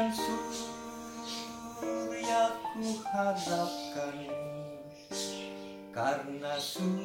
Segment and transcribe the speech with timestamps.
[0.00, 0.16] Bukan
[1.76, 4.16] surya ku harapkan.
[5.92, 6.99] Karena surya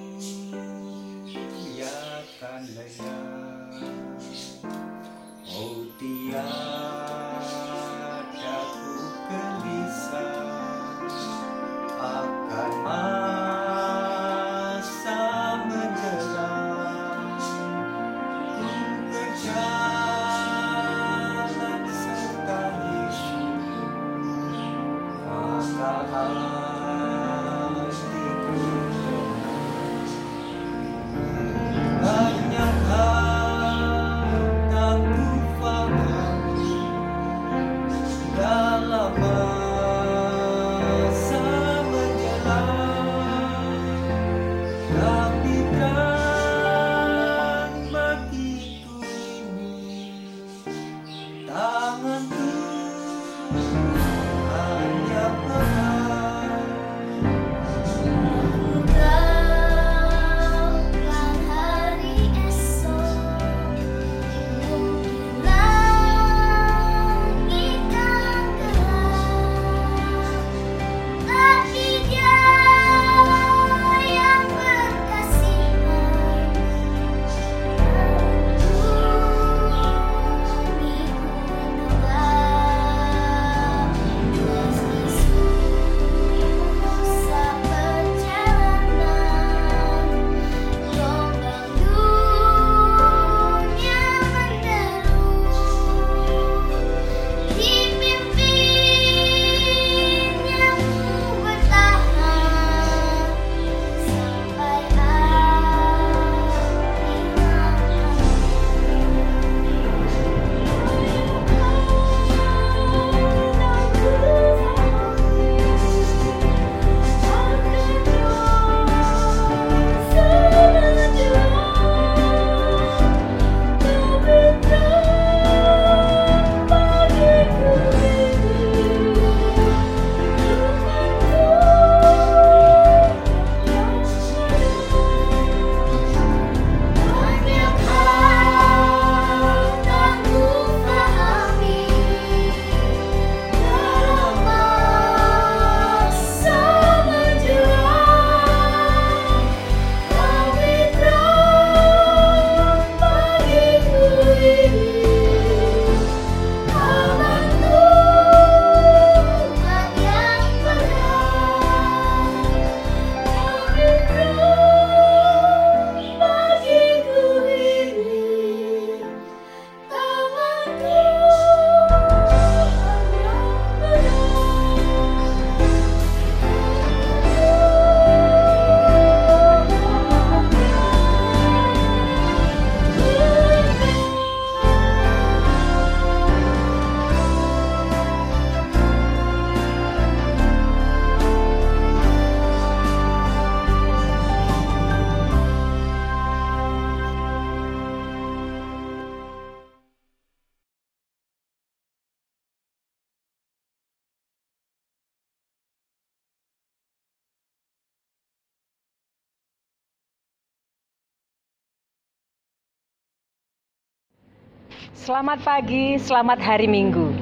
[215.05, 217.13] Selamat pagi, selamat hari Minggu.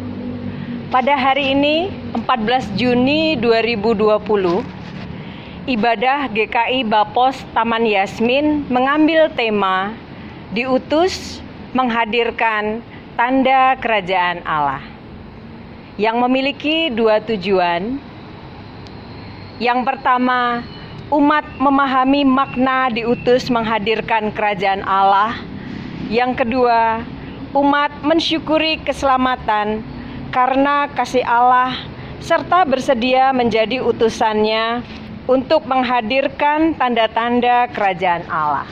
[0.87, 4.63] Pada hari ini, 14 Juni 2020,
[5.67, 9.91] ibadah GKI Bapos Taman Yasmin mengambil tema
[10.55, 11.43] diutus
[11.75, 12.79] menghadirkan
[13.19, 14.79] tanda kerajaan Allah
[15.99, 17.99] yang memiliki dua tujuan.
[19.59, 20.63] Yang pertama,
[21.11, 25.35] umat memahami makna diutus menghadirkan kerajaan Allah.
[26.07, 27.03] Yang kedua,
[27.53, 29.85] umat mensyukuri keselamatan
[30.33, 31.77] karena kasih Allah
[32.17, 34.81] serta bersedia menjadi utusannya
[35.29, 38.65] untuk menghadirkan tanda-tanda kerajaan Allah.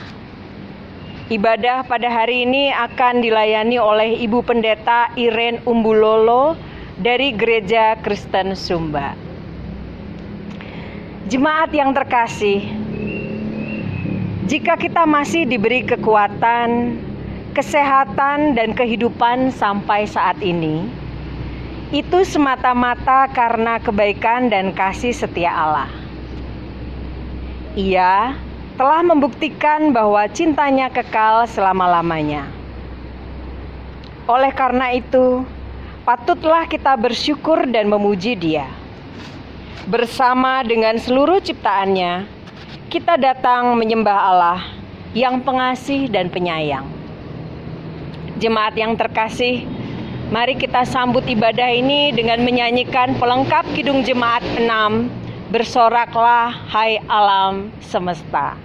[1.30, 6.58] Ibadah pada hari ini akan dilayani oleh Ibu Pendeta Iren Umbulolo
[6.98, 9.16] dari Gereja Kristen Sumba.
[11.30, 12.66] Jemaat yang terkasih,
[14.50, 17.00] jika kita masih diberi kekuatan,
[17.52, 20.88] kesehatan, dan kehidupan sampai saat ini,
[21.92, 25.92] itu semata-mata karena kebaikan dan kasih setia Allah.
[27.76, 28.32] Ia
[28.80, 32.48] telah membuktikan bahwa cintanya kekal selama-lamanya.
[34.24, 35.44] Oleh karena itu,
[36.08, 38.64] patutlah kita bersyukur dan memuji Dia.
[39.84, 42.24] Bersama dengan seluruh ciptaannya,
[42.88, 44.60] kita datang menyembah Allah
[45.12, 47.01] yang pengasih dan penyayang.
[48.42, 49.62] Jemaat yang terkasih,
[50.34, 54.66] mari kita sambut ibadah ini dengan menyanyikan pelengkap Kidung Jemaat 6
[55.54, 58.58] Bersoraklah hai alam semesta.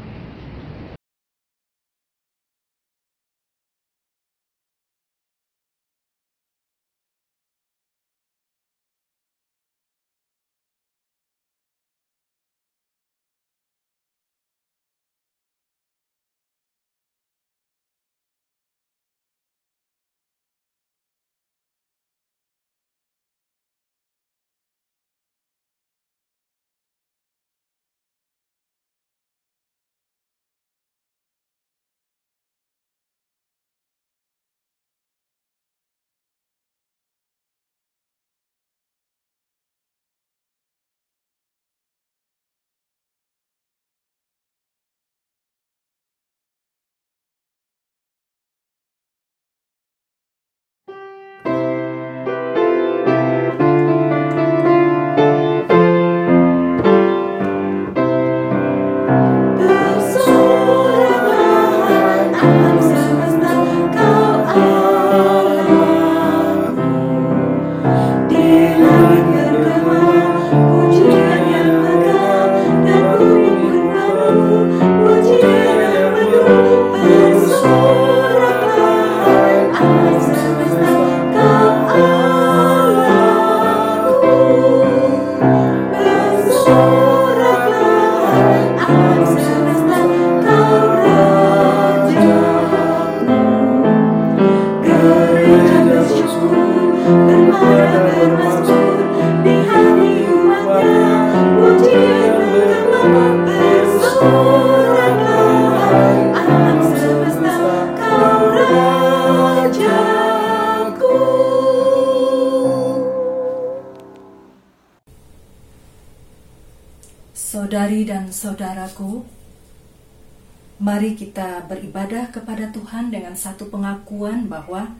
[123.37, 124.97] Satu pengakuan bahwa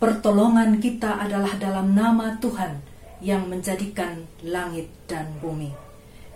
[0.00, 2.80] pertolongan kita adalah dalam nama Tuhan
[3.20, 5.70] yang menjadikan langit dan bumi,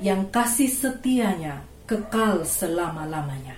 [0.02, 3.51] yang kasih setianya kekal selama-lamanya.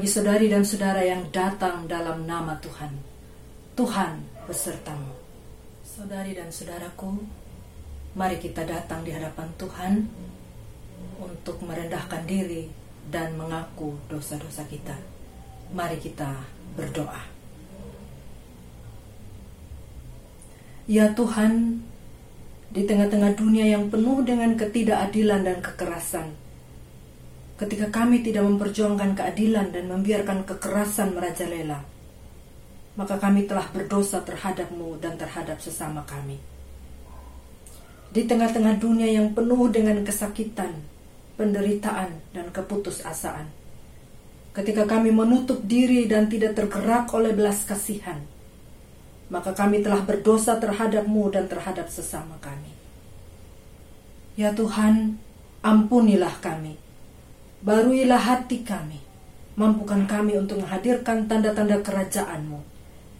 [0.00, 2.88] Bagi saudari dan saudara yang datang dalam nama Tuhan.
[3.76, 4.16] Tuhan
[4.48, 5.12] besertamu.
[5.84, 7.20] Saudari dan saudaraku,
[8.16, 10.08] mari kita datang di hadapan Tuhan
[11.20, 12.72] untuk merendahkan diri
[13.12, 14.96] dan mengaku dosa-dosa kita.
[15.76, 16.32] Mari kita
[16.80, 17.20] berdoa.
[20.88, 21.84] Ya Tuhan,
[22.72, 26.39] di tengah-tengah dunia yang penuh dengan ketidakadilan dan kekerasan,
[27.60, 31.84] ketika kami tidak memperjuangkan keadilan dan membiarkan kekerasan merajalela,
[32.96, 36.40] maka kami telah berdosa terhadap-Mu dan terhadap sesama kami.
[38.10, 40.82] di tengah-tengah dunia yang penuh dengan kesakitan,
[41.38, 43.46] penderitaan, dan keputusasaan.
[44.50, 48.18] Ketika kami menutup diri dan tidak tergerak oleh belas kasihan,
[49.30, 52.74] maka kami telah berdosa terhadapmu dan terhadap sesama kami.
[54.34, 55.22] Ya Tuhan,
[55.62, 56.89] ampunilah kami.
[57.60, 58.96] Baruilah hati kami.
[59.60, 62.56] Mampukan kami untuk menghadirkan tanda-tanda kerajaan-Mu,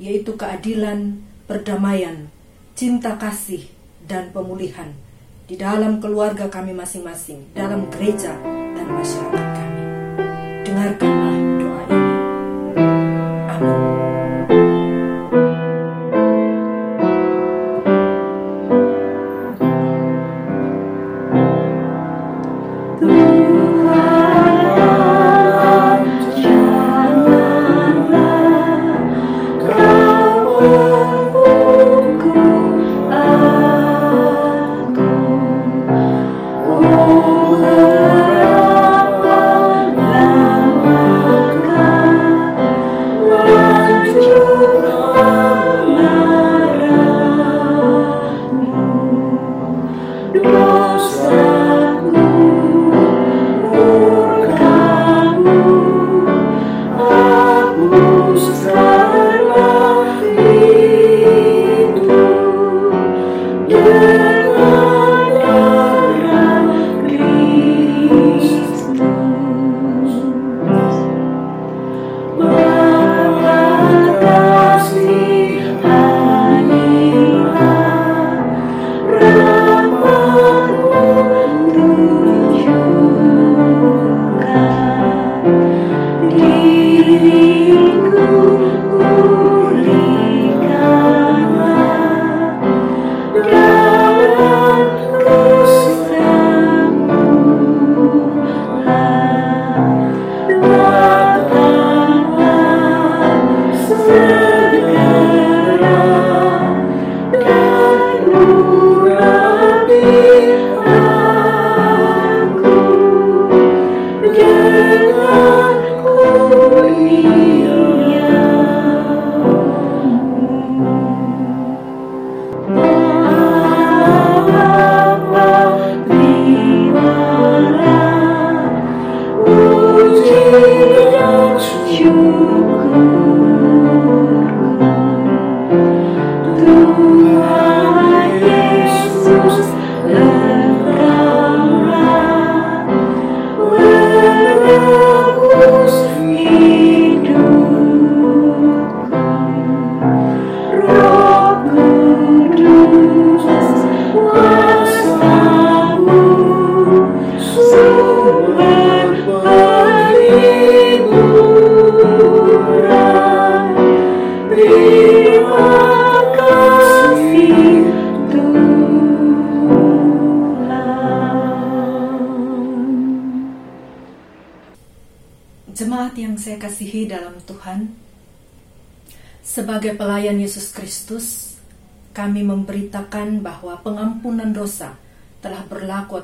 [0.01, 2.33] yaitu keadilan, perdamaian,
[2.73, 3.69] cinta kasih,
[4.09, 4.89] dan pemulihan
[5.45, 9.85] di dalam keluarga kami masing-masing, dalam gereja dan masyarakat kami.
[10.65, 11.50] Dengarkanlah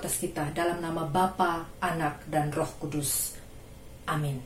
[0.07, 3.35] atas kita dalam nama Bapa, Anak, dan Roh Kudus.
[4.07, 4.39] Amin.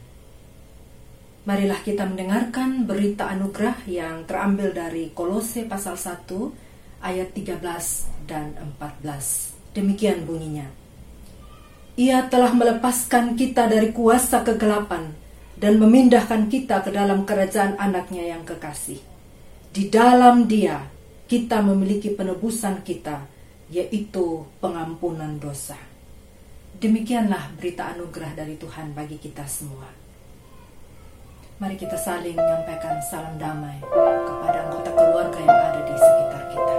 [1.44, 7.60] Marilah kita mendengarkan berita anugerah yang terambil dari Kolose pasal 1 ayat 13
[8.24, 9.76] dan 14.
[9.76, 10.64] Demikian bunyinya.
[12.00, 15.12] Ia telah melepaskan kita dari kuasa kegelapan
[15.60, 18.96] dan memindahkan kita ke dalam kerajaan anaknya yang kekasih.
[19.68, 20.80] Di dalam dia
[21.28, 23.39] kita memiliki penebusan kita,
[23.70, 25.78] yaitu pengampunan dosa.
[26.82, 29.86] Demikianlah berita anugerah dari Tuhan bagi kita semua.
[31.60, 33.78] Mari kita saling menyampaikan salam damai
[34.26, 36.76] kepada anggota keluarga yang ada di sekitar kita.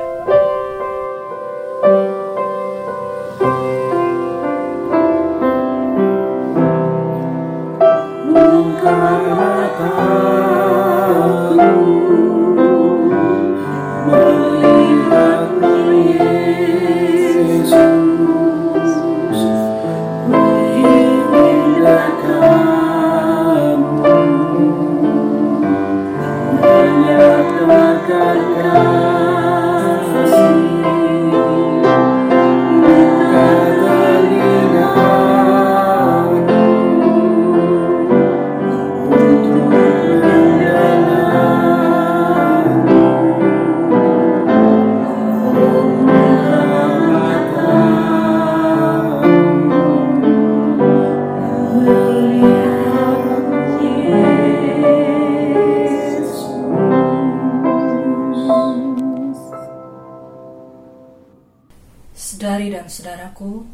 [62.71, 63.67] Dan saudaraku,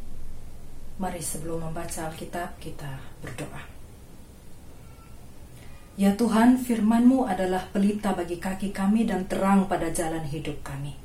[0.98, 3.62] mari sebelum membaca Alkitab kita berdoa.
[6.02, 10.98] Ya Tuhan, firman-Mu adalah pelita bagi kaki kami dan terang pada jalan hidup kami.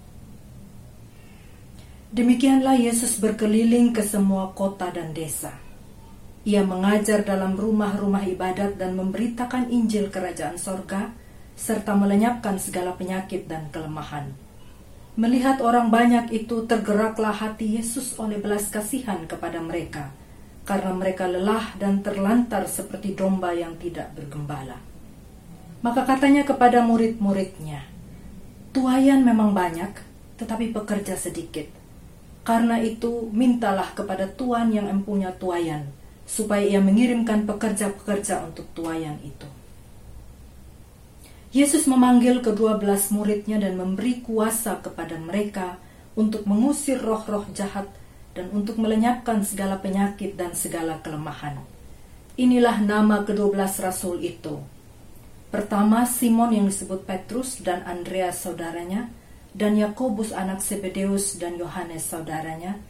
[2.12, 5.56] Demikianlah Yesus berkeliling ke semua kota dan desa.
[6.44, 11.08] Ia mengajar dalam rumah-rumah ibadat dan memberitakan Injil kerajaan sorga,
[11.56, 14.28] serta melenyapkan segala penyakit dan kelemahan.
[15.16, 20.12] Melihat orang banyak itu, tergeraklah hati Yesus oleh belas kasihan kepada mereka,
[20.68, 24.76] karena mereka lelah dan terlantar seperti domba yang tidak bergembala.
[25.80, 27.88] Maka katanya kepada murid-muridnya,
[28.76, 29.96] Tuayan memang banyak,
[30.36, 31.81] tetapi pekerja sedikit.
[32.42, 35.86] Karena itu, mintalah kepada Tuhan yang empunya tuayan,
[36.26, 39.46] supaya ia mengirimkan pekerja-pekerja untuk tuayan itu.
[41.52, 45.76] Yesus memanggil kedua belas muridnya dan memberi kuasa kepada mereka
[46.16, 47.86] untuk mengusir roh-roh jahat
[48.32, 51.60] dan untuk melenyapkan segala penyakit dan segala kelemahan.
[52.40, 54.64] Inilah nama kedua belas rasul itu.
[55.52, 59.12] Pertama, Simon yang disebut Petrus dan Andreas saudaranya,
[59.52, 62.80] dan Yakobus anak Zebedeus dan Yohanes saudaranya,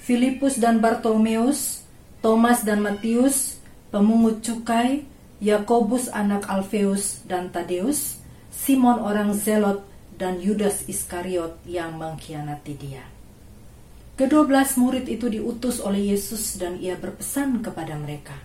[0.00, 1.84] Filipus dan Bartolomeus,
[2.20, 5.04] Thomas dan Matius, pemungut cukai,
[5.40, 8.20] Yakobus anak Alfeus dan Tadeus,
[8.52, 9.84] Simon orang Zelot
[10.20, 13.04] dan Yudas Iskariot yang mengkhianati dia.
[14.20, 18.36] Kedua belas murid itu diutus oleh Yesus dan ia berpesan kepada mereka,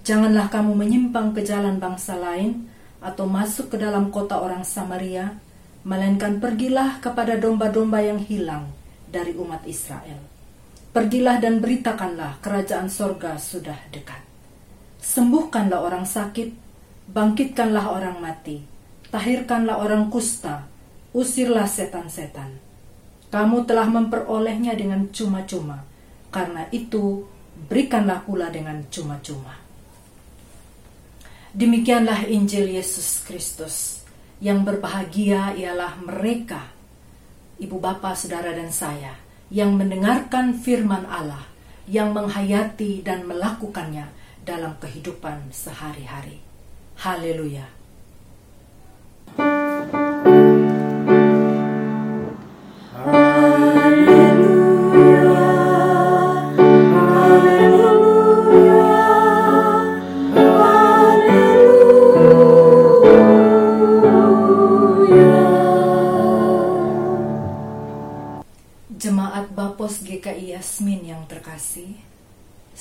[0.00, 2.66] Janganlah kamu menyimpang ke jalan bangsa lain
[3.04, 5.36] atau masuk ke dalam kota orang Samaria,
[5.84, 8.68] melainkan pergilah kepada domba-domba yang hilang
[9.08, 10.20] dari umat Israel.
[10.90, 14.20] Pergilah dan beritakanlah kerajaan sorga sudah dekat.
[15.00, 16.50] Sembuhkanlah orang sakit,
[17.08, 18.60] bangkitkanlah orang mati,
[19.08, 20.66] tahirkanlah orang kusta,
[21.14, 22.58] usirlah setan-setan.
[23.30, 25.86] Kamu telah memperolehnya dengan cuma-cuma,
[26.34, 27.22] karena itu
[27.70, 29.54] berikanlah pula dengan cuma-cuma.
[31.54, 33.99] Demikianlah Injil Yesus Kristus.
[34.40, 36.72] Yang berbahagia ialah mereka,
[37.60, 39.12] ibu bapa, saudara, dan saya,
[39.52, 41.44] yang mendengarkan firman Allah,
[41.84, 44.08] yang menghayati dan melakukannya
[44.40, 46.40] dalam kehidupan sehari-hari.
[47.04, 47.68] Haleluya!
[49.36, 49.59] Jemaat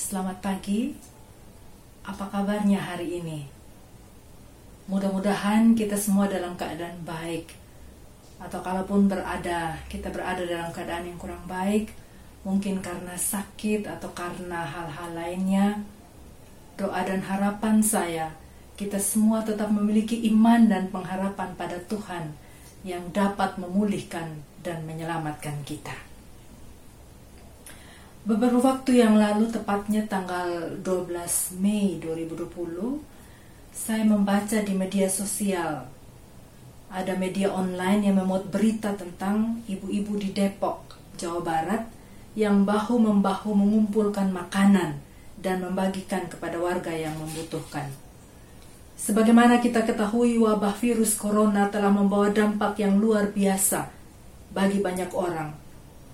[0.09, 0.89] selamat pagi.
[2.01, 3.45] Apa kabarnya hari ini?
[4.89, 7.53] Mudah-mudahan kita semua dalam keadaan baik.
[8.41, 11.93] Atau kalaupun berada, kita berada dalam keadaan yang kurang baik,
[12.41, 15.85] mungkin karena sakit atau karena hal-hal lainnya.
[16.73, 18.33] Doa dan harapan saya,
[18.81, 22.33] kita semua tetap memiliki iman dan pengharapan pada Tuhan
[22.81, 26.08] yang dapat memulihkan dan menyelamatkan kita.
[28.29, 33.01] Beberapa waktu yang lalu, tepatnya tanggal 12 Mei 2020,
[33.73, 35.89] saya membaca di media sosial.
[36.93, 41.89] Ada media online yang memuat berita tentang ibu-ibu di Depok, Jawa Barat,
[42.37, 45.01] yang bahu-membahu mengumpulkan makanan
[45.41, 47.89] dan membagikan kepada warga yang membutuhkan.
[48.93, 53.89] Sebagaimana kita ketahui, wabah virus corona telah membawa dampak yang luar biasa
[54.53, 55.49] bagi banyak orang,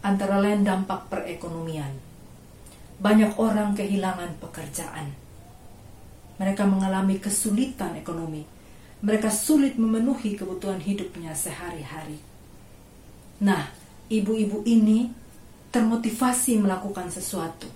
[0.05, 1.89] antara lain dampak perekonomian.
[3.01, 5.17] Banyak orang kehilangan pekerjaan.
[6.37, 8.45] Mereka mengalami kesulitan ekonomi.
[9.01, 12.21] Mereka sulit memenuhi kebutuhan hidupnya sehari-hari.
[13.41, 13.67] Nah,
[14.07, 15.09] ibu-ibu ini
[15.73, 17.67] termotivasi melakukan sesuatu.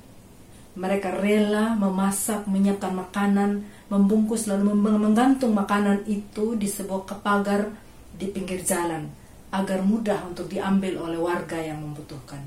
[0.79, 7.67] Mereka rela memasak, menyiapkan makanan, membungkus lalu menggantung makanan itu di sebuah pagar
[8.15, 9.18] di pinggir jalan
[9.49, 12.41] agar mudah untuk diambil oleh warga yang membutuhkan.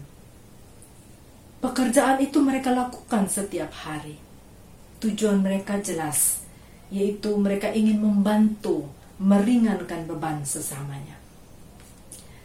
[1.63, 4.19] Pekerjaan itu mereka lakukan setiap hari.
[4.99, 6.43] Tujuan mereka jelas,
[6.91, 8.87] yaitu mereka ingin membantu
[9.23, 11.19] meringankan beban sesamanya.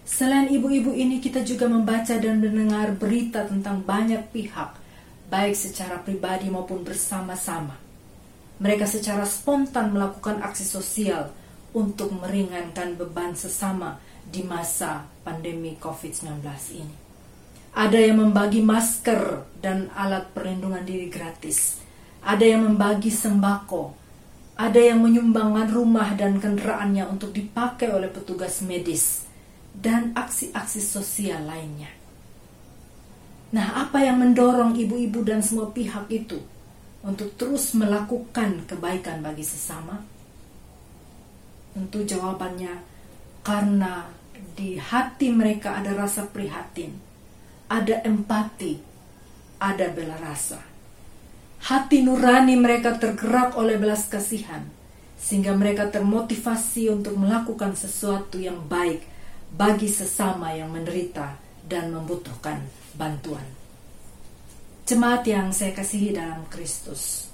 [0.05, 4.77] Selain ibu-ibu ini, kita juga membaca dan mendengar berita tentang banyak pihak
[5.27, 7.75] baik secara pribadi maupun bersama-sama.
[8.57, 11.29] Mereka secara spontan melakukan aksi sosial
[11.75, 16.43] untuk meringankan beban sesama di masa pandemi COVID-19
[16.75, 16.95] ini.
[17.77, 21.79] Ada yang membagi masker dan alat perlindungan diri gratis.
[22.25, 23.93] Ada yang membagi sembako.
[24.57, 29.21] Ada yang menyumbangkan rumah dan kendaraannya untuk dipakai oleh petugas medis
[29.77, 31.93] dan aksi-aksi sosial lainnya.
[33.53, 36.41] Nah, apa yang mendorong ibu-ibu dan semua pihak itu
[37.05, 40.01] untuk terus melakukan kebaikan bagi sesama?
[41.77, 42.73] Tentu jawabannya
[43.45, 44.16] karena
[44.57, 46.97] di hati mereka ada rasa prihatin,
[47.69, 48.81] ada empati,
[49.61, 50.57] ada bela rasa.
[51.61, 54.65] Hati nurani mereka tergerak oleh belas kasihan,
[55.13, 59.05] sehingga mereka termotivasi untuk melakukan sesuatu yang baik
[59.53, 62.65] bagi sesama yang menderita dan membutuhkan
[62.97, 63.45] bantuan.
[64.89, 67.29] Jemaat yang saya kasihi dalam Kristus.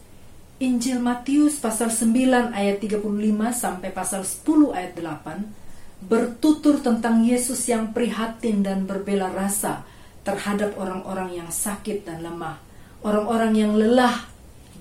[0.60, 3.04] Injil Matius pasal 9 ayat 35
[3.52, 5.63] sampai pasal 10 ayat 8
[6.10, 9.88] bertutur tentang Yesus yang prihatin dan berbela rasa
[10.24, 12.60] terhadap orang-orang yang sakit dan lemah,
[13.04, 14.28] orang-orang yang lelah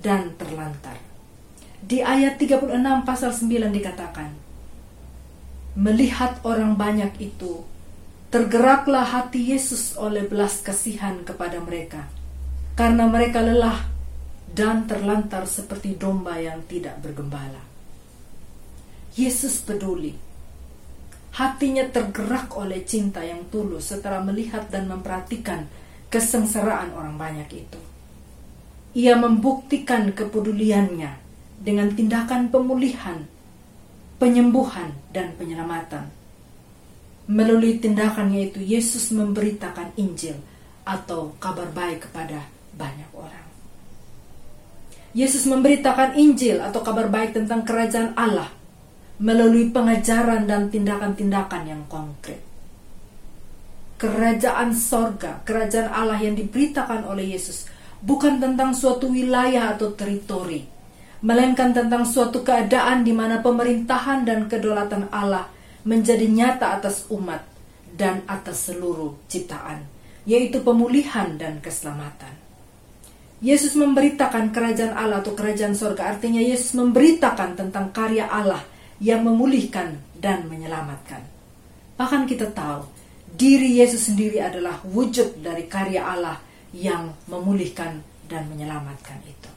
[0.03, 0.99] dan terlantar.
[1.83, 2.71] Di ayat 36
[3.03, 4.31] pasal 9 dikatakan,
[5.73, 7.65] Melihat orang banyak itu,
[8.33, 12.09] Tergeraklah hati Yesus oleh belas kasihan kepada mereka,
[12.73, 13.85] karena mereka lelah
[14.49, 17.61] dan terlantar seperti domba yang tidak bergembala.
[19.21, 20.17] Yesus peduli.
[21.33, 25.65] Hatinya tergerak oleh cinta yang tulus setelah melihat dan memperhatikan
[26.13, 27.81] kesengsaraan orang banyak itu.
[28.93, 31.17] Ia membuktikan kepeduliannya
[31.57, 33.25] dengan tindakan pemulihan,
[34.21, 36.13] penyembuhan, dan penyelamatan
[37.31, 40.35] Melalui tindakannya itu Yesus memberitakan Injil
[40.83, 43.47] atau kabar baik kepada banyak orang.
[45.15, 48.51] Yesus memberitakan Injil atau kabar baik tentang kerajaan Allah
[49.21, 52.41] melalui pengajaran dan tindakan-tindakan yang konkret.
[54.01, 57.69] Kerajaan sorga, kerajaan Allah yang diberitakan oleh Yesus
[58.03, 60.67] bukan tentang suatu wilayah atau teritori,
[61.23, 65.47] melainkan tentang suatu keadaan di mana pemerintahan dan kedaulatan Allah
[65.87, 67.47] menjadi nyata atas umat
[67.95, 69.87] dan atas seluruh ciptaan,
[70.27, 72.35] yaitu pemulihan dan keselamatan.
[73.43, 78.63] Yesus memberitakan kerajaan Allah atau kerajaan sorga, artinya Yesus memberitakan tentang karya Allah
[79.03, 81.27] yang memulihkan dan menyelamatkan.
[81.99, 82.87] Bahkan kita tahu,
[83.35, 86.39] diri Yesus sendiri adalah wujud dari karya Allah
[86.71, 87.99] yang memulihkan
[88.31, 89.51] dan menyelamatkan itu.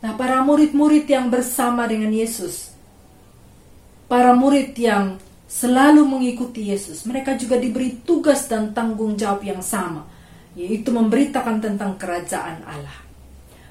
[0.00, 2.70] Nah, para murid-murid yang bersama dengan Yesus
[4.10, 10.02] para murid yang selalu mengikuti Yesus, mereka juga diberi tugas dan tanggung jawab yang sama,
[10.58, 13.09] yaitu memberitakan tentang kerajaan Allah.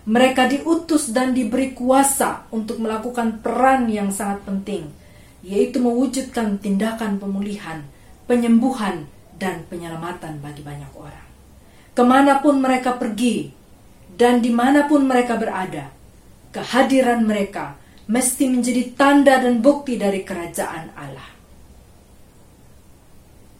[0.07, 4.87] Mereka diutus dan diberi kuasa untuk melakukan peran yang sangat penting,
[5.43, 7.83] yaitu mewujudkan tindakan pemulihan,
[8.23, 9.09] penyembuhan,
[9.39, 11.27] dan penyelamatan bagi banyak orang.
[11.95, 13.51] Ke mana pun mereka pergi
[14.19, 15.91] dan di mana pun mereka berada,
[16.51, 17.79] kehadiran mereka
[18.11, 21.29] mesti menjadi tanda dan bukti dari kerajaan Allah.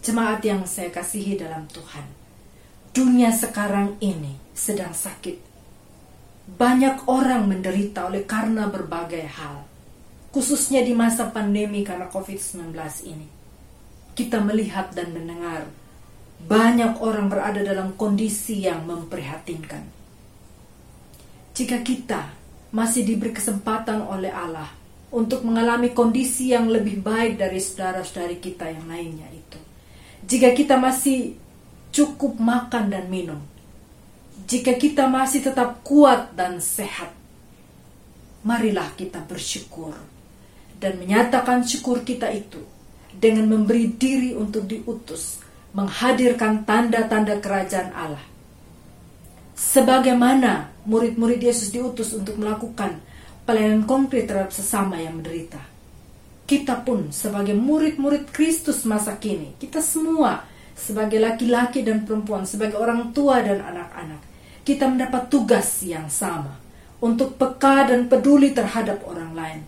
[0.04, 2.08] Jemaat yang saya kasihi dalam Tuhan,
[2.96, 5.49] dunia sekarang ini sedang sakit.
[6.50, 9.68] Banyak orang menderita oleh karena berbagai hal,
[10.34, 12.74] khususnya di masa pandemi karena COVID-19
[13.06, 13.28] ini.
[14.18, 15.70] Kita melihat dan mendengar
[16.40, 19.84] banyak orang berada dalam kondisi yang memprihatinkan.
[21.54, 22.32] Jika kita
[22.72, 24.72] masih diberi kesempatan oleh Allah
[25.10, 29.60] untuk mengalami kondisi yang lebih baik dari saudara-saudari kita yang lainnya itu.
[30.30, 31.34] Jika kita masih
[31.90, 33.42] cukup makan dan minum,
[34.48, 37.12] jika kita masih tetap kuat dan sehat,
[38.46, 39.98] marilah kita bersyukur
[40.80, 42.64] dan menyatakan syukur kita itu
[43.12, 45.44] dengan memberi diri untuk diutus,
[45.76, 48.30] menghadirkan tanda-tanda kerajaan Allah
[49.60, 53.04] sebagaimana murid-murid Yesus diutus untuk melakukan
[53.44, 55.60] pelayanan konkret terhadap sesama yang menderita.
[56.48, 63.12] Kita pun sebagai murid-murid Kristus masa kini, kita semua sebagai laki-laki dan perempuan, sebagai orang
[63.12, 64.22] tua dan anak-anak,
[64.70, 66.54] kita mendapat tugas yang sama
[67.02, 69.62] untuk peka dan peduli terhadap orang lain,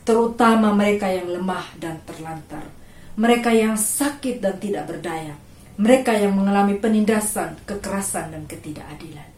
[0.00, 2.64] terutama mereka yang lemah dan terlantar,
[3.20, 5.36] mereka yang sakit dan tidak berdaya,
[5.76, 9.28] mereka yang mengalami penindasan, kekerasan, dan ketidakadilan.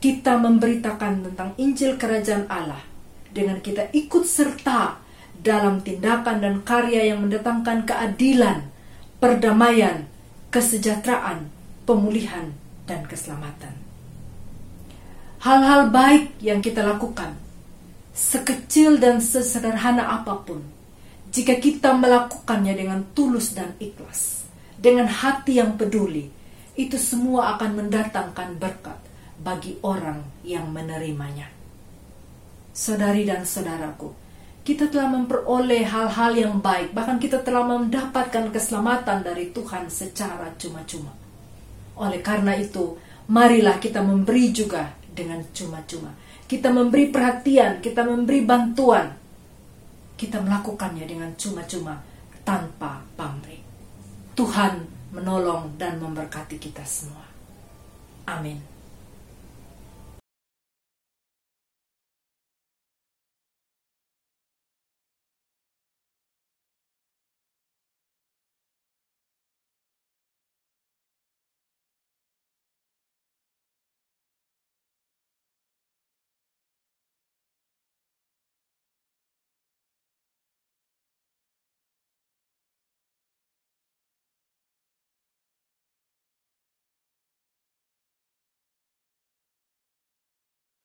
[0.00, 2.80] Kita memberitakan tentang Injil Kerajaan Allah
[3.28, 5.04] dengan kita ikut serta
[5.36, 8.72] dalam tindakan dan karya yang mendatangkan keadilan,
[9.20, 10.08] perdamaian,
[10.48, 11.52] kesejahteraan,
[11.84, 12.56] pemulihan,
[12.88, 13.83] dan keselamatan.
[15.44, 17.36] Hal-hal baik yang kita lakukan,
[18.16, 20.64] sekecil dan sesederhana apa pun,
[21.28, 24.48] jika kita melakukannya dengan tulus dan ikhlas,
[24.80, 26.32] dengan hati yang peduli,
[26.80, 28.96] itu semua akan mendatangkan berkat
[29.36, 31.52] bagi orang yang menerimanya.
[32.72, 34.16] Saudari dan saudaraku,
[34.64, 41.12] kita telah memperoleh hal-hal yang baik, bahkan kita telah mendapatkan keselamatan dari Tuhan secara cuma-cuma.
[42.00, 42.96] Oleh karena itu,
[43.28, 46.10] marilah kita memberi juga dengan cuma-cuma.
[46.44, 49.14] Kita memberi perhatian, kita memberi bantuan.
[50.14, 51.98] Kita melakukannya dengan cuma-cuma
[52.44, 53.62] tanpa pamrih.
[54.34, 57.22] Tuhan menolong dan memberkati kita semua.
[58.26, 58.73] Amin.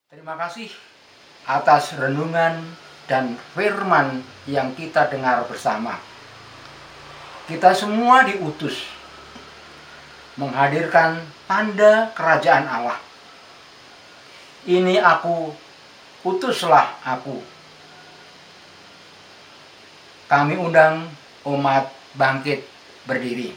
[0.10, 0.74] Terima kasih
[1.46, 2.66] atas renungan
[3.06, 6.02] dan firman yang kita dengar bersama.
[7.46, 8.90] Kita semua diutus
[10.34, 12.98] menghadirkan tanda kerajaan Allah.
[14.66, 15.54] Ini aku,
[16.26, 17.46] utuslah aku.
[20.26, 21.06] Kami undang
[21.46, 21.86] umat
[22.18, 22.66] bangkit
[23.06, 23.54] berdiri.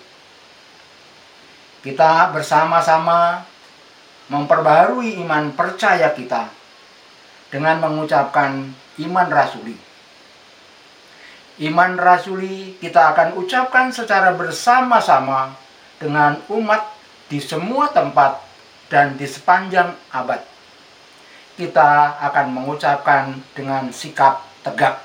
[1.81, 3.41] Kita bersama-sama
[4.33, 6.49] memperbarui iman percaya kita
[7.53, 8.73] dengan mengucapkan
[9.05, 9.77] iman rasuli.
[11.61, 15.53] Iman rasuli kita akan ucapkan secara bersama-sama
[16.01, 16.81] dengan umat
[17.29, 18.41] di semua tempat
[18.89, 20.41] dan di sepanjang abad.
[21.53, 24.97] Kita akan mengucapkan dengan sikap tegak.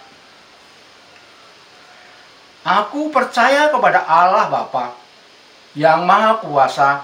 [2.64, 4.96] Aku percaya kepada Allah Bapa
[5.76, 7.04] yang Maha Kuasa,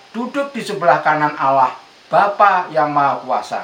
[0.11, 1.75] duduk di sebelah kanan Allah,
[2.11, 3.61] Bapa yang Maha Kuasa.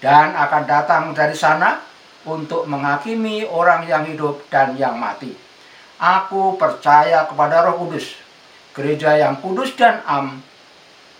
[0.00, 1.76] Dan akan datang dari sana
[2.24, 5.36] untuk menghakimi orang yang hidup dan yang mati.
[6.00, 8.16] Aku percaya kepada Roh Kudus,
[8.72, 10.40] gereja yang kudus dan am,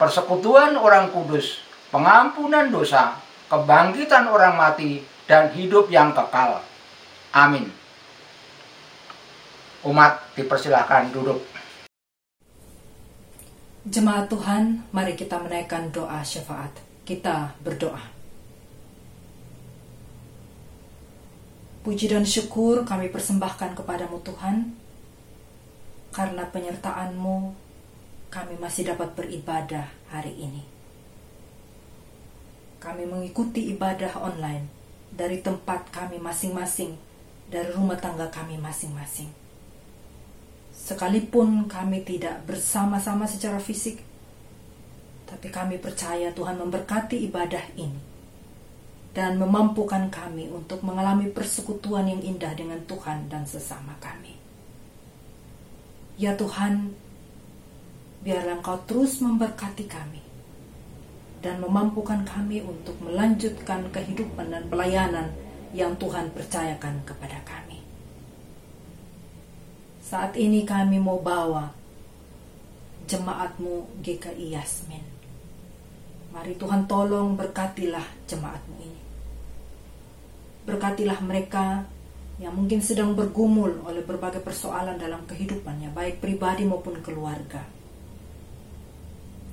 [0.00, 1.60] persekutuan orang kudus,
[1.92, 3.20] pengampunan dosa,
[3.52, 6.64] kebangkitan orang mati, dan hidup yang kekal.
[7.36, 7.68] Amin.
[9.84, 11.49] Umat dipersilahkan duduk.
[13.80, 16.68] Jemaat Tuhan, mari kita menaikkan doa syafaat.
[17.08, 18.12] Kita berdoa.
[21.80, 24.76] Puji dan syukur kami persembahkan kepadamu Tuhan,
[26.12, 27.56] karena penyertaan-Mu
[28.28, 30.60] kami masih dapat beribadah hari ini.
[32.84, 34.68] Kami mengikuti ibadah online
[35.08, 37.00] dari tempat kami masing-masing,
[37.48, 39.39] dari rumah tangga kami masing-masing.
[40.80, 44.00] Sekalipun kami tidak bersama-sama secara fisik,
[45.28, 48.00] tapi kami percaya Tuhan memberkati ibadah ini
[49.14, 54.34] dan memampukan kami untuk mengalami persekutuan yang indah dengan Tuhan dan sesama kami.
[56.18, 56.90] Ya Tuhan,
[58.26, 60.22] biarlah Engkau terus memberkati kami
[61.40, 65.30] dan memampukan kami untuk melanjutkan kehidupan dan pelayanan
[65.70, 67.69] yang Tuhan percayakan kepada kami.
[70.10, 71.70] Saat ini kami mau bawa
[73.06, 75.06] jemaatmu GKI Yasmin.
[76.34, 79.02] Mari Tuhan tolong berkatilah jemaatmu ini.
[80.66, 81.86] Berkatilah mereka
[82.42, 87.62] yang mungkin sedang bergumul oleh berbagai persoalan dalam kehidupannya, baik pribadi maupun keluarga.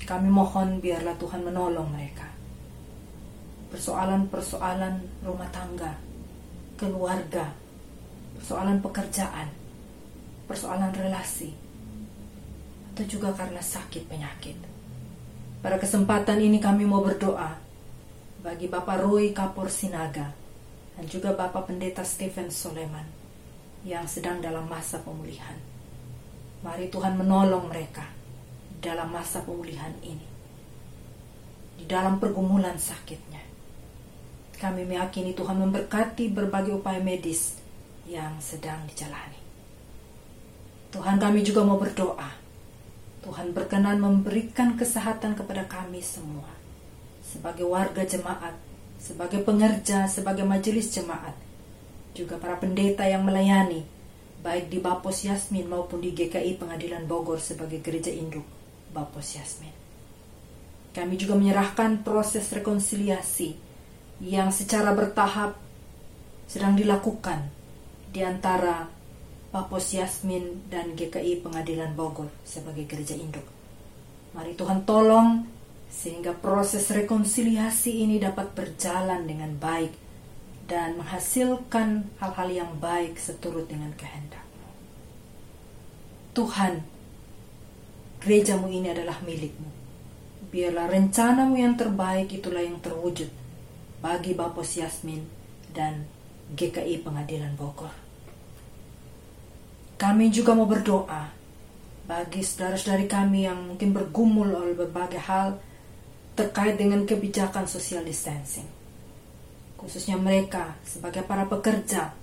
[0.10, 2.26] Kami mohon biarlah Tuhan menolong mereka.
[3.68, 5.92] persoalan-persoalan rumah tangga,
[6.80, 7.52] keluarga,
[8.40, 9.67] persoalan pekerjaan,
[10.48, 11.52] persoalan relasi,
[12.96, 14.58] atau juga karena sakit penyakit.
[15.62, 17.60] Pada kesempatan ini kami mau berdoa
[18.42, 20.32] bagi Bapak Roy Kapur Sinaga
[20.96, 23.06] dan juga Bapak Pendeta Stephen Soleman
[23.84, 25.60] yang sedang dalam masa pemulihan.
[26.66, 28.08] Mari Tuhan menolong mereka
[28.82, 30.26] dalam masa pemulihan ini.
[31.78, 33.46] Di dalam pergumulan sakitnya.
[34.58, 37.62] Kami meyakini Tuhan memberkati berbagai upaya medis
[38.10, 39.47] yang sedang dijalani.
[40.98, 42.26] Tuhan kami juga mau berdoa.
[43.22, 46.50] Tuhan berkenan memberikan kesehatan kepada kami semua.
[47.22, 48.58] Sebagai warga jemaat,
[48.98, 51.38] sebagai pengerja, sebagai majelis jemaat.
[52.18, 53.86] Juga para pendeta yang melayani,
[54.42, 58.50] baik di Bapos Yasmin maupun di GKI Pengadilan Bogor sebagai gereja induk
[58.90, 59.78] Bapos Yasmin.
[60.98, 63.54] Kami juga menyerahkan proses rekonsiliasi
[64.26, 65.62] yang secara bertahap
[66.50, 67.54] sedang dilakukan
[68.10, 68.97] di antara
[69.58, 73.42] Papos Yasmin dan GKI Pengadilan Bogor sebagai gereja induk.
[74.38, 75.50] Mari Tuhan tolong
[75.90, 79.98] sehingga proses rekonsiliasi ini dapat berjalan dengan baik
[80.70, 84.46] dan menghasilkan hal-hal yang baik seturut dengan kehendak.
[86.38, 86.86] Tuhan,
[88.22, 89.74] gerejamu ini adalah milikmu.
[90.54, 93.34] Biarlah rencanamu yang terbaik itulah yang terwujud
[94.06, 95.26] bagi Bapos Yasmin
[95.74, 96.06] dan
[96.54, 98.07] GKI Pengadilan Bogor.
[99.98, 101.34] Kami juga mau berdoa
[102.06, 105.58] bagi saudara-saudari kami yang mungkin bergumul oleh berbagai hal
[106.38, 108.70] terkait dengan kebijakan social distancing.
[109.74, 112.14] Khususnya mereka sebagai para pekerja,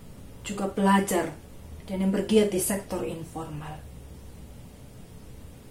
[0.47, 1.35] juga pelajar,
[1.91, 3.83] dan yang bergiat di sektor informal.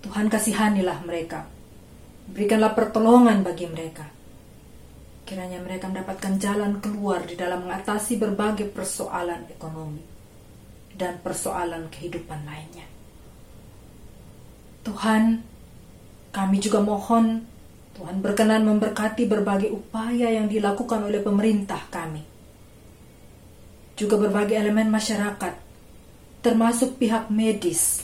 [0.04, 1.48] Tuhan kasihanilah mereka.
[2.28, 4.04] Berikanlah pertolongan bagi mereka.
[5.24, 10.13] Kiranya mereka mendapatkan jalan keluar di dalam mengatasi berbagai persoalan ekonomi
[11.04, 12.88] dan persoalan kehidupan lainnya.
[14.88, 15.44] Tuhan,
[16.32, 17.44] kami juga mohon
[17.94, 22.24] Tuhan berkenan memberkati berbagai upaya yang dilakukan oleh pemerintah kami.
[23.94, 25.54] Juga berbagai elemen masyarakat,
[26.42, 28.02] termasuk pihak medis,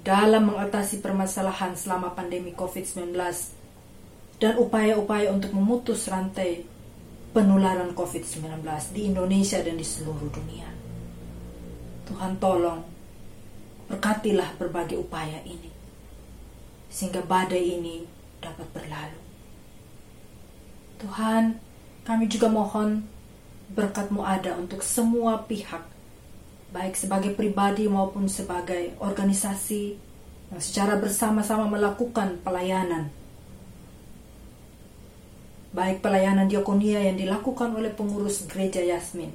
[0.00, 3.12] dalam mengatasi permasalahan selama pandemi COVID-19
[4.40, 6.64] dan upaya-upaya untuk memutus rantai
[7.36, 8.64] penularan COVID-19
[8.96, 10.79] di Indonesia dan di seluruh dunia.
[12.10, 12.82] Tuhan tolong,
[13.86, 15.70] berkatilah berbagai upaya ini,
[16.90, 18.02] sehingga badai ini
[18.42, 19.20] dapat berlalu.
[20.98, 21.62] Tuhan,
[22.02, 23.06] kami juga mohon
[23.70, 25.86] berkatmu ada untuk semua pihak,
[26.74, 29.94] baik sebagai pribadi maupun sebagai organisasi
[30.50, 33.14] yang secara bersama-sama melakukan pelayanan.
[35.70, 39.30] Baik pelayanan diakonia yang dilakukan oleh pengurus gereja Yasmin,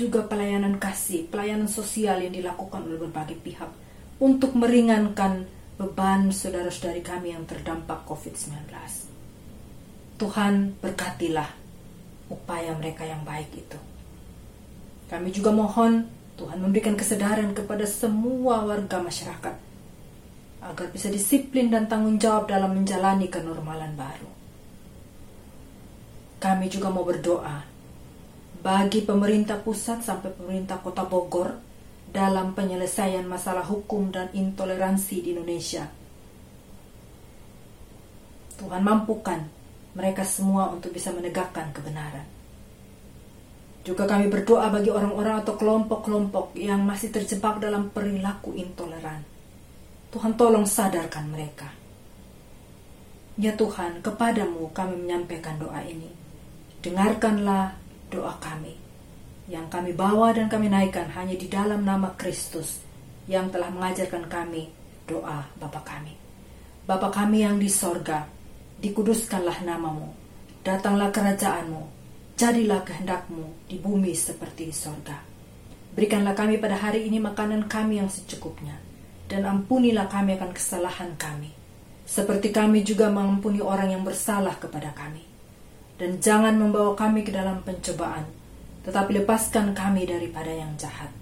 [0.00, 3.68] juga pelayanan kasih, pelayanan sosial yang dilakukan oleh berbagai pihak
[4.16, 5.44] untuk meringankan
[5.76, 8.64] beban saudara-saudari kami yang terdampak COVID-19.
[10.16, 11.48] Tuhan berkatilah
[12.32, 13.78] upaya mereka yang baik itu.
[15.08, 16.08] Kami juga mohon
[16.40, 19.54] Tuhan memberikan kesadaran kepada semua warga masyarakat
[20.60, 24.28] agar bisa disiplin dan tanggung jawab dalam menjalani kenormalan baru.
[26.40, 27.69] Kami juga mau berdoa
[28.60, 31.56] bagi pemerintah pusat sampai pemerintah kota Bogor
[32.12, 35.88] dalam penyelesaian masalah hukum dan intoleransi di Indonesia.
[38.60, 39.40] Tuhan mampukan
[39.96, 42.28] mereka semua untuk bisa menegakkan kebenaran.
[43.80, 49.24] Juga kami berdoa bagi orang-orang atau kelompok-kelompok yang masih terjebak dalam perilaku intoleran.
[50.12, 51.72] Tuhan tolong sadarkan mereka.
[53.40, 56.12] Ya Tuhan, kepadamu kami menyampaikan doa ini.
[56.84, 57.79] Dengarkanlah
[58.10, 58.76] doa kami
[59.50, 62.78] yang kami bawa dan kami naikkan hanya di dalam nama Kristus
[63.26, 64.70] yang telah mengajarkan kami
[65.10, 66.14] doa Bapa kami.
[66.86, 68.26] Bapa kami yang di sorga,
[68.78, 70.10] dikuduskanlah namamu,
[70.62, 71.82] datanglah kerajaanmu,
[72.38, 75.18] jadilah kehendakmu di bumi seperti di sorga.
[75.94, 78.78] Berikanlah kami pada hari ini makanan kami yang secukupnya,
[79.26, 81.50] dan ampunilah kami akan kesalahan kami,
[82.06, 85.29] seperti kami juga mengampuni orang yang bersalah kepada kami.
[86.00, 88.24] Dan jangan membawa kami ke dalam pencobaan,
[88.88, 91.12] tetapi lepaskan kami daripada yang jahat.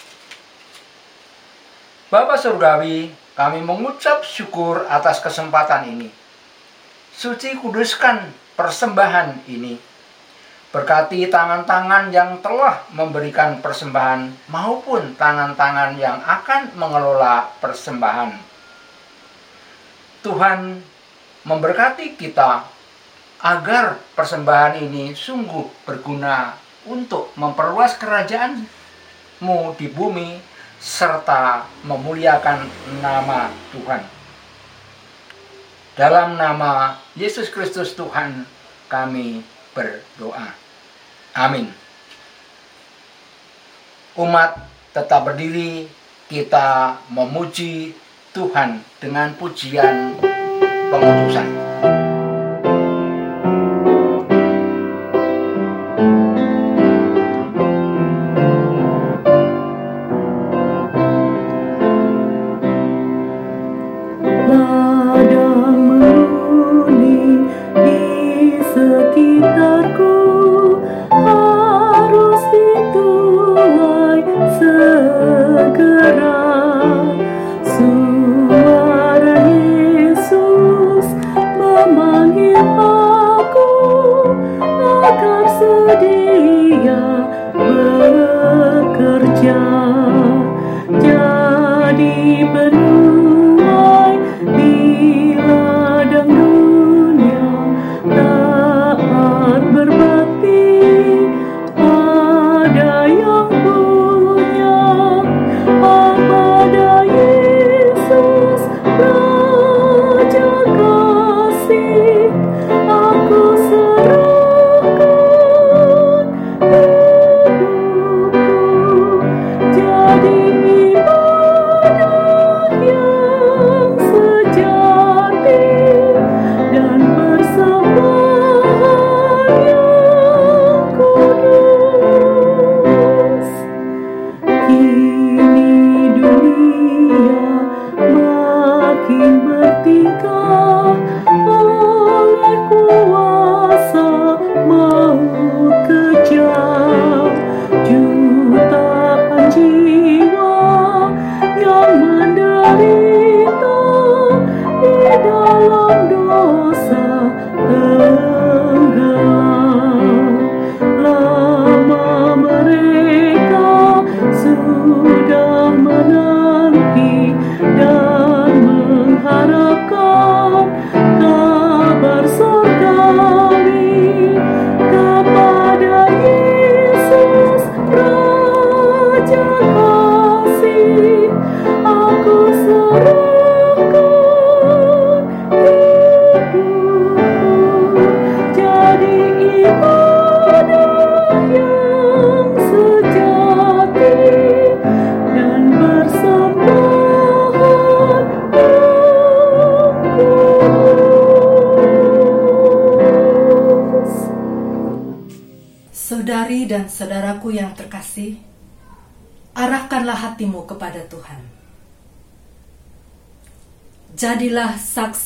[2.11, 3.07] Bapak Surgawi,
[3.39, 6.11] kami mengucap syukur atas kesempatan ini.
[7.15, 8.27] Suci kuduskan
[8.59, 9.79] persembahan ini.
[10.75, 18.35] Berkati tangan-tangan yang telah memberikan persembahan maupun tangan-tangan yang akan mengelola persembahan.
[20.27, 20.83] Tuhan
[21.47, 22.67] memberkati kita
[23.39, 26.59] agar persembahan ini sungguh berguna
[26.91, 30.50] untuk memperluas kerajaanmu di bumi
[30.81, 32.65] serta memuliakan
[33.05, 34.01] nama Tuhan.
[35.93, 38.49] Dalam nama Yesus Kristus Tuhan
[38.89, 39.45] kami
[39.77, 40.57] berdoa.
[41.37, 41.69] Amin.
[44.17, 44.57] Umat
[44.91, 45.87] tetap berdiri,
[46.27, 47.95] kita memuji
[48.33, 50.17] Tuhan dengan pujian
[50.91, 51.47] pengutusan.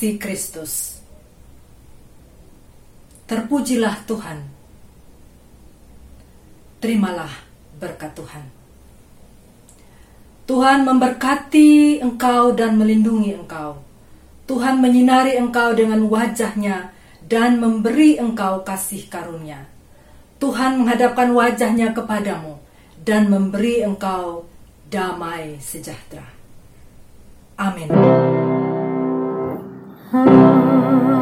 [0.06, 1.02] Saksi Kristus.
[3.26, 4.38] Terpujilah Tuhan.
[6.78, 7.34] Terimalah
[7.82, 8.46] berkat Tuhan.
[10.46, 13.82] Tuhan memberkati engkau dan melindungi engkau.
[14.46, 16.94] Tuhan menyinari engkau dengan wajahnya
[17.26, 19.66] dan memberi engkau kasih karunia.
[20.38, 22.62] Tuhan menghadapkan wajahnya kepadamu
[23.02, 24.46] dan memberi engkau
[24.86, 26.30] damai sejahtera.
[27.58, 27.90] Amin.
[30.16, 31.15] Haleluya,